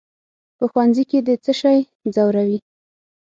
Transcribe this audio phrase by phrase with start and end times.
[0.57, 1.79] "په ښوونځي کې دې څه شی
[2.15, 2.57] ځوروي؟"